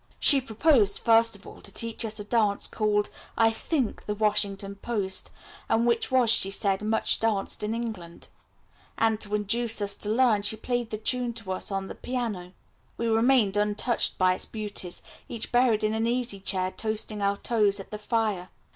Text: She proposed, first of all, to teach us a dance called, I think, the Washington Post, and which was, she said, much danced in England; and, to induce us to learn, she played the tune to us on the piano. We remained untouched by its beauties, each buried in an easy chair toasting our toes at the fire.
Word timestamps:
She 0.19 0.41
proposed, 0.41 1.03
first 1.05 1.35
of 1.35 1.45
all, 1.45 1.61
to 1.61 1.71
teach 1.71 2.03
us 2.05 2.19
a 2.19 2.23
dance 2.23 2.65
called, 2.65 3.11
I 3.37 3.51
think, 3.51 4.07
the 4.07 4.15
Washington 4.15 4.77
Post, 4.77 5.29
and 5.69 5.85
which 5.85 6.09
was, 6.09 6.31
she 6.31 6.49
said, 6.49 6.81
much 6.81 7.19
danced 7.19 7.61
in 7.61 7.75
England; 7.75 8.27
and, 8.97 9.21
to 9.21 9.35
induce 9.35 9.79
us 9.79 9.93
to 9.97 10.09
learn, 10.09 10.41
she 10.41 10.55
played 10.55 10.89
the 10.89 10.97
tune 10.97 11.33
to 11.33 11.51
us 11.51 11.69
on 11.71 11.85
the 11.87 11.93
piano. 11.93 12.53
We 12.97 13.05
remained 13.09 13.57
untouched 13.57 14.17
by 14.17 14.33
its 14.33 14.47
beauties, 14.47 15.03
each 15.29 15.51
buried 15.51 15.83
in 15.83 15.93
an 15.93 16.07
easy 16.07 16.39
chair 16.39 16.71
toasting 16.71 17.21
our 17.21 17.37
toes 17.37 17.79
at 17.79 17.91
the 17.91 17.99
fire. 17.99 18.49